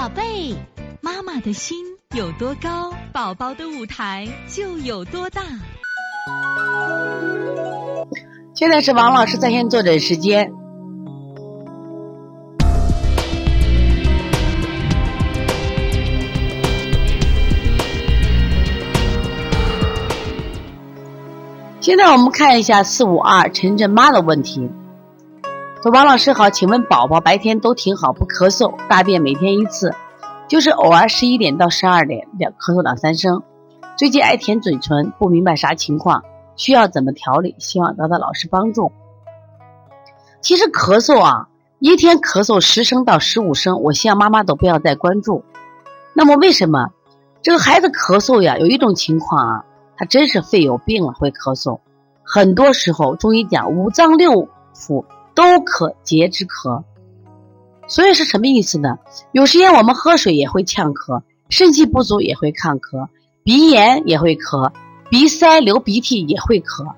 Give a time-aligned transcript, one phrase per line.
[0.00, 0.56] 宝贝，
[1.02, 1.76] 妈妈的心
[2.16, 5.42] 有多高，宝宝的舞台就有多大。
[8.54, 10.50] 现在是王老师在线坐诊时间。
[21.82, 24.70] 现在我们看一下四五二晨晨妈的问题。
[25.82, 29.94] 说王老师好，请问宝宝白天都挺好，不咳嗽，大便每天一次，
[30.46, 33.42] 就是偶尔十一点到十二点两咳嗽两三声。
[33.96, 36.22] 最近爱舔嘴唇，不明白啥情况，
[36.54, 37.54] 需要怎么调理？
[37.58, 38.92] 希望得到老师帮助。
[40.42, 41.48] 其实咳嗽啊，
[41.78, 45.42] 一天咳嗽十声到十五声，我希望妈妈都不要再关注。
[46.12, 46.90] 那么为什么
[47.40, 48.58] 这个孩子咳嗽呀？
[48.58, 49.64] 有一种情况啊，
[49.96, 51.80] 他真是肺有病了会咳嗽。
[52.22, 55.06] 很多时候中医讲五脏六腑。
[55.40, 56.82] 都可节之咳，
[57.86, 58.98] 所以是什么意思呢？
[59.32, 63.08] 有时间我们喝水也会呛咳，肾气不足也会抗咳，
[63.42, 64.70] 鼻炎也会咳，
[65.08, 66.92] 鼻塞流鼻涕也会咳，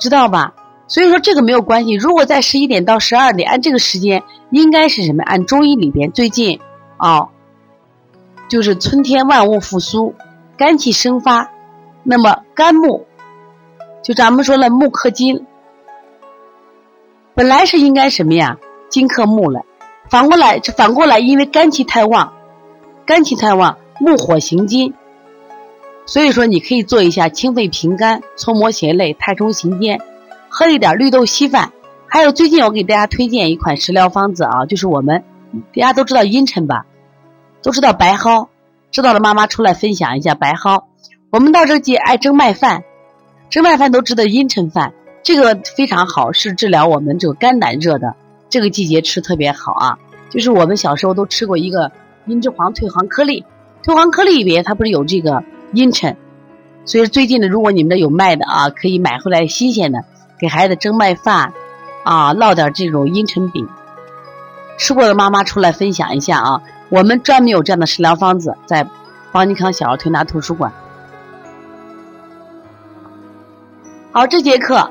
[0.00, 0.52] 知道吧？
[0.88, 1.92] 所以说这个没有关系。
[1.92, 5.22] 如果在十一点到十二点，按这个时间应该是什么？
[5.22, 6.58] 按中医里边最近
[6.96, 7.28] 啊，
[8.48, 10.12] 就是春天万物复苏，
[10.56, 11.48] 肝气生发，
[12.02, 13.06] 那么肝木，
[14.02, 15.46] 就咱们说了木克金。
[17.38, 18.58] 本来是应该什么呀？
[18.88, 19.64] 金克木了，
[20.10, 22.32] 反过来，反过来，因为肝气太旺，
[23.06, 24.92] 肝气太旺，木火行金，
[26.04, 30.00] 所以说你可以做一下清肺平肝、搓摩胁肋、太冲行间，
[30.48, 31.70] 喝一点绿豆稀饭。
[32.08, 35.22] 还有最近我给大家推荐一款食疗方子啊，就是我们
[35.72, 36.86] 大家都知道阴沉吧，
[37.62, 38.48] 都知道白蒿，
[38.90, 40.82] 知道的妈妈出来分享一下白蒿。
[41.30, 42.82] 我们到这季爱蒸麦饭，
[43.48, 44.92] 蒸麦饭都知道阴沉饭。
[45.22, 48.14] 这个非常好，是治疗我们这个肝胆热的。
[48.50, 49.98] 这个季节吃特别好啊！
[50.30, 51.92] 就是我们小时候都吃过一个
[52.24, 53.44] 茵栀黄退黄颗粒，
[53.82, 55.44] 退黄颗粒里边它不是有这个
[55.74, 56.16] 茵陈，
[56.86, 60.02] 所以最近的如果你们这有卖的啊，可以买回来新鲜的，
[60.38, 61.52] 给孩子蒸麦饭
[62.04, 63.68] 啊，烙点这种茵陈饼。
[64.78, 66.62] 吃过的妈妈出来分享一下啊！
[66.88, 68.88] 我们专门有这样的食疗方子，在
[69.30, 70.72] 邦尼康小儿推拿图书馆。
[74.10, 74.90] 好，这节课。